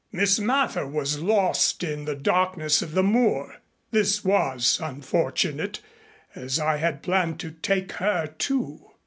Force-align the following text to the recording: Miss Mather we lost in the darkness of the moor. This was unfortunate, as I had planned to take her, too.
Miss 0.11 0.39
Mather 0.39 0.87
we 0.87 1.03
lost 1.05 1.83
in 1.83 2.05
the 2.05 2.15
darkness 2.15 2.81
of 2.81 2.93
the 2.95 3.03
moor. 3.03 3.57
This 3.91 4.25
was 4.25 4.79
unfortunate, 4.81 5.79
as 6.33 6.59
I 6.59 6.77
had 6.77 7.03
planned 7.03 7.39
to 7.41 7.51
take 7.51 7.91
her, 7.91 8.25
too. 8.39 8.83